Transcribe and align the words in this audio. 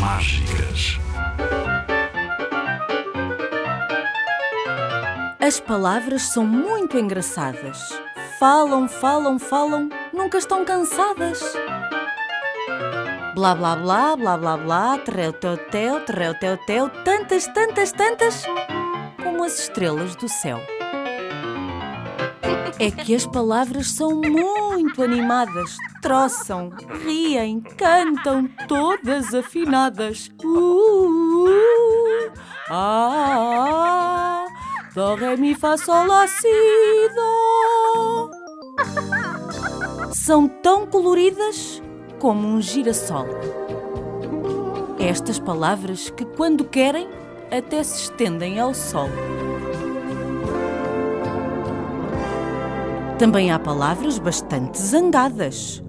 Mágicas. 0.00 0.98
As 5.38 5.60
palavras 5.60 6.22
são 6.22 6.46
muito 6.46 6.98
engraçadas. 6.98 8.00
Falam, 8.38 8.88
falam, 8.88 9.38
falam, 9.38 9.90
nunca 10.10 10.38
estão 10.38 10.64
cansadas. 10.64 11.42
Blá 13.34 13.54
blá 13.54 13.76
blá, 13.76 14.16
blá 14.16 14.38
blá 14.38 14.56
blá, 14.56 14.98
terreu 14.98 15.34
teu 15.34 15.58
teu, 15.58 16.00
terreu 16.06 16.34
teu 16.38 16.56
teu, 16.56 16.88
tantas, 17.04 17.46
tantas, 17.48 17.92
tantas, 17.92 18.44
como 19.22 19.44
as 19.44 19.58
estrelas 19.58 20.16
do 20.16 20.30
céu. 20.30 20.58
É 22.78 22.90
que 22.90 23.14
as 23.14 23.26
palavras 23.26 23.90
são 23.90 24.20
muito 24.20 25.02
animadas, 25.02 25.76
troçam, 26.00 26.70
riem, 27.04 27.60
cantam, 27.60 28.48
todas 28.66 29.34
afinadas. 29.34 30.30
Uh, 30.42 31.48
uh, 31.48 32.32
ah, 32.70 34.46
do, 34.94 35.14
ré, 35.14 35.36
mi, 35.36 35.54
fá, 35.54 35.76
sol, 35.76 36.06
lá, 36.06 36.26
si, 36.26 36.48
dó. 37.14 38.30
São 40.12 40.48
tão 40.48 40.86
coloridas 40.86 41.82
como 42.18 42.48
um 42.48 42.60
girassol. 42.62 43.26
Estas 44.98 45.38
palavras 45.38 46.10
que, 46.10 46.24
quando 46.24 46.64
querem, 46.64 47.08
até 47.50 47.82
se 47.82 48.02
estendem 48.04 48.60
ao 48.60 48.72
sol. 48.74 49.08
Também 53.20 53.52
há 53.52 53.58
palavras 53.58 54.18
bastante 54.18 54.80
zangadas. 54.80 55.84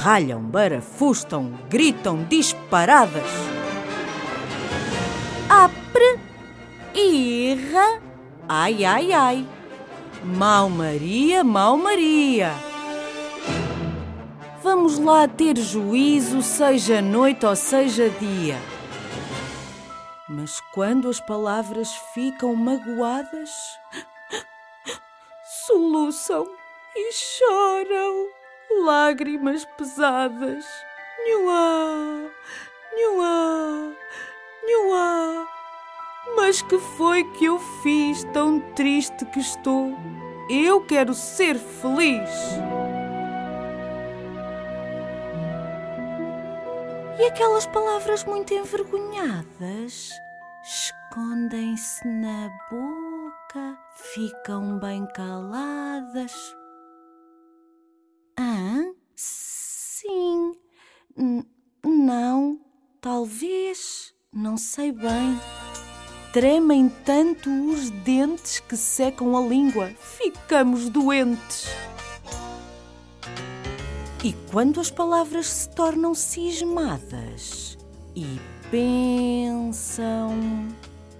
Ralham, 0.00 0.40
barafustam, 0.40 1.52
gritam 1.68 2.24
disparadas. 2.24 3.30
Apre, 5.46 6.18
irra, 6.94 8.00
ai, 8.48 8.86
ai, 8.86 9.12
ai. 9.12 9.46
Mau 10.24 10.70
Maria, 10.70 11.44
mau 11.44 11.76
Maria. 11.76 12.54
Vamos 14.62 14.98
lá 14.98 15.28
ter 15.28 15.58
juízo, 15.58 16.40
seja 16.40 17.02
noite 17.02 17.44
ou 17.44 17.54
seja 17.54 18.08
dia. 18.08 18.56
Mas 20.26 20.58
quando 20.72 21.10
as 21.10 21.20
palavras 21.20 21.94
ficam 22.14 22.56
magoadas, 22.56 23.50
soluçam 25.66 26.46
e 26.94 27.12
choram 27.12 28.28
lágrimas 28.84 29.64
pesadas. 29.76 30.64
Nhuá, 31.26 32.30
nhuá, 32.96 33.92
nhuá. 34.66 35.46
Mas 36.36 36.62
que 36.62 36.78
foi 36.78 37.24
que 37.32 37.46
eu 37.46 37.58
fiz 37.82 38.24
tão 38.32 38.60
triste 38.74 39.24
que 39.26 39.40
estou? 39.40 39.96
Eu 40.50 40.80
quero 40.84 41.14
ser 41.14 41.58
feliz. 41.58 42.30
E 47.18 47.26
aquelas 47.26 47.66
palavras 47.66 48.24
muito 48.24 48.52
envergonhadas 48.52 50.10
escondem-se 50.64 52.06
na 52.08 52.50
boca, 52.70 53.03
ficam 53.96 54.78
bem 54.78 55.06
caladas. 55.06 56.32
Ah, 58.38 58.92
sim, 59.14 60.54
N 61.16 61.44
não, 61.84 62.60
talvez, 63.00 64.14
não 64.32 64.56
sei 64.56 64.90
bem. 64.92 65.38
Tremem 66.32 66.88
tanto 67.04 67.50
os 67.70 67.90
dentes 67.90 68.58
que 68.60 68.76
secam 68.76 69.36
a 69.36 69.40
língua, 69.40 69.90
ficamos 69.98 70.88
doentes. 70.88 71.68
E 74.24 74.32
quando 74.50 74.80
as 74.80 74.90
palavras 74.90 75.46
se 75.46 75.68
tornam 75.70 76.14
cismadas 76.14 77.78
e 78.16 78.40
pensam 78.70 80.32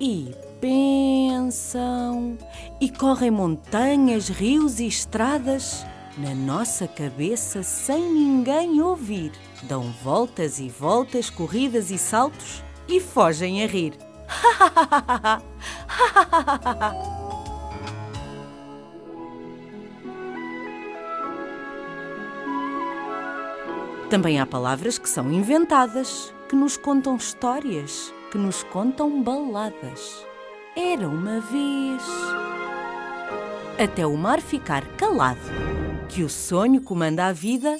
e 0.00 0.34
pensam 0.64 2.38
e 2.80 2.88
correm 2.88 3.30
montanhas, 3.30 4.30
rios 4.30 4.80
e 4.80 4.86
estradas 4.86 5.84
na 6.16 6.34
nossa 6.34 6.88
cabeça 6.88 7.62
sem 7.62 8.10
ninguém 8.10 8.80
ouvir, 8.80 9.30
dão 9.64 9.82
voltas 10.02 10.58
e 10.58 10.70
voltas, 10.70 11.28
corridas 11.28 11.90
e 11.90 11.98
saltos 11.98 12.64
e 12.88 12.98
fogem 12.98 13.62
a 13.62 13.66
rir. 13.66 13.92
Também 24.08 24.40
há 24.40 24.46
palavras 24.46 24.96
que 24.96 25.10
são 25.10 25.30
inventadas, 25.30 26.32
que 26.48 26.56
nos 26.56 26.78
contam 26.78 27.16
histórias, 27.16 28.14
que 28.30 28.38
nos 28.38 28.62
contam 28.62 29.22
baladas. 29.22 30.24
Era 30.76 31.08
uma 31.08 31.38
vez. 31.38 32.02
Até 33.78 34.04
o 34.04 34.16
mar 34.16 34.40
ficar 34.40 34.84
calado, 34.96 35.38
que 36.08 36.24
o 36.24 36.28
sonho 36.28 36.80
comanda 36.80 37.26
a 37.26 37.32
vida 37.32 37.76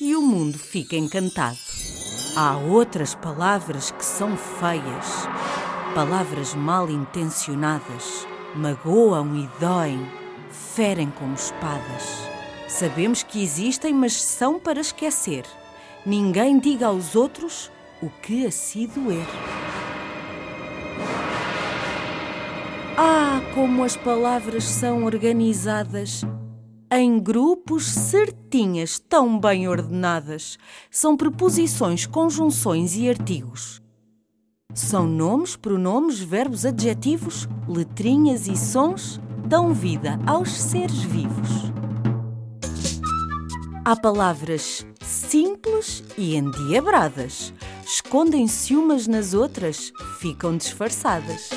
e 0.00 0.16
o 0.16 0.22
mundo 0.22 0.58
fica 0.58 0.96
encantado. 0.96 1.58
Há 2.34 2.56
outras 2.56 3.14
palavras 3.14 3.90
que 3.90 4.02
são 4.02 4.34
feias, 4.34 5.28
palavras 5.94 6.54
mal 6.54 6.88
intencionadas, 6.88 8.26
magoam 8.54 9.36
e 9.36 9.46
doem, 9.60 10.10
ferem 10.50 11.10
como 11.10 11.34
espadas. 11.34 12.30
Sabemos 12.66 13.22
que 13.22 13.42
existem, 13.42 13.92
mas 13.92 14.14
são 14.14 14.58
para 14.58 14.80
esquecer. 14.80 15.44
Ninguém 16.06 16.58
diga 16.58 16.86
aos 16.86 17.14
outros 17.14 17.70
o 18.00 18.08
que 18.08 18.46
a 18.46 18.50
si 18.50 18.86
doer. 18.86 19.26
Ah, 23.00 23.40
como 23.54 23.84
as 23.84 23.96
palavras 23.96 24.64
são 24.64 25.04
organizadas 25.04 26.22
em 26.90 27.20
grupos 27.20 27.86
certinhas, 27.86 28.98
tão 28.98 29.38
bem 29.38 29.68
ordenadas. 29.68 30.58
São 30.90 31.16
preposições, 31.16 32.06
conjunções 32.06 32.96
e 32.96 33.08
artigos. 33.08 33.80
São 34.74 35.06
nomes, 35.06 35.54
pronomes, 35.54 36.18
verbos, 36.18 36.66
adjetivos, 36.66 37.48
letrinhas 37.68 38.48
e 38.48 38.56
sons 38.56 39.20
dão 39.46 39.72
vida 39.72 40.18
aos 40.26 40.50
seres 40.50 40.98
vivos. 40.98 41.72
Há 43.84 43.94
palavras 43.94 44.84
simples 45.04 46.02
e 46.18 46.34
endiabradas. 46.34 47.54
Escondem-se 47.86 48.74
umas 48.74 49.06
nas 49.06 49.34
outras, 49.34 49.92
ficam 50.18 50.56
disfarçadas. 50.56 51.50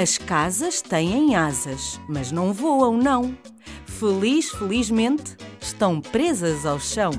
As 0.00 0.16
casas 0.16 0.80
têm 0.80 1.34
asas, 1.34 2.00
mas 2.08 2.30
não 2.30 2.52
voam, 2.52 2.96
não. 2.96 3.36
Feliz, 3.84 4.48
felizmente, 4.48 5.36
estão 5.60 6.00
presas 6.00 6.64
ao 6.64 6.78
chão. 6.78 7.10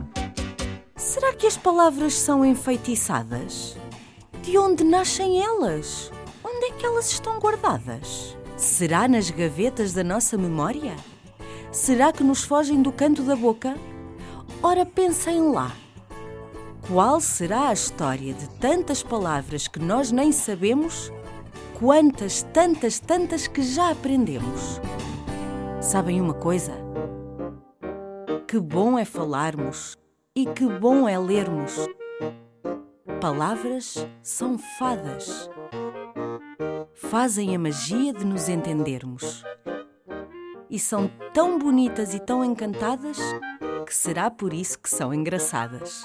Será 0.95 1.33
que 1.33 1.45
as 1.45 1.57
palavras 1.57 2.13
são 2.13 2.45
enfeitiçadas? 2.45 3.75
De 4.43 4.57
onde 4.57 4.85
nascem 4.85 5.43
elas? 5.43 6.09
Onde 6.41 6.67
é 6.67 6.71
que 6.71 6.85
elas 6.85 7.11
estão 7.11 7.37
guardadas? 7.37 8.37
Será 8.55 9.09
nas 9.09 9.29
gavetas 9.29 9.91
da 9.91 10.01
nossa 10.01 10.37
memória? 10.37 10.95
Será 11.73 12.13
que 12.13 12.23
nos 12.23 12.45
fogem 12.45 12.81
do 12.81 12.93
canto 12.93 13.23
da 13.23 13.35
boca? 13.35 13.75
Ora, 14.63 14.85
pensem 14.85 15.51
lá. 15.51 15.75
Qual 16.87 17.19
será 17.19 17.67
a 17.67 17.73
história 17.73 18.33
de 18.33 18.47
tantas 18.51 19.03
palavras 19.03 19.67
que 19.67 19.79
nós 19.79 20.13
nem 20.13 20.31
sabemos? 20.31 21.11
Quantas, 21.79 22.43
tantas, 22.43 22.99
tantas 22.99 23.47
que 23.47 23.61
já 23.61 23.91
aprendemos? 23.91 24.81
Sabem 25.81 26.19
uma 26.19 26.33
coisa? 26.33 26.73
Que 28.45 28.59
bom 28.59 28.99
é 28.99 29.05
falarmos 29.05 29.97
e 30.35 30.45
que 30.45 30.67
bom 30.67 31.07
é 31.07 31.17
lermos. 31.17 31.87
Palavras 33.21 34.05
são 34.21 34.57
fadas. 34.77 35.49
Fazem 36.95 37.55
a 37.55 37.59
magia 37.59 38.11
de 38.11 38.25
nos 38.25 38.49
entendermos. 38.49 39.41
E 40.69 40.77
são 40.77 41.09
tão 41.33 41.57
bonitas 41.57 42.13
e 42.13 42.19
tão 42.19 42.43
encantadas 42.43 43.17
que 43.85 43.95
será 43.95 44.29
por 44.29 44.53
isso 44.53 44.77
que 44.77 44.89
são 44.89 45.13
engraçadas. 45.13 46.03